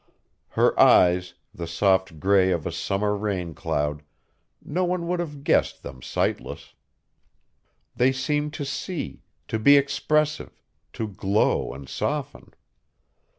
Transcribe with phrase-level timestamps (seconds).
[0.57, 4.01] Her eyes, the soft gray of a summer rain cloud
[4.65, 6.73] no one would have guessed them sightless.
[7.95, 10.59] They seemed to see, to be expressive,
[10.93, 12.55] to glow and soften.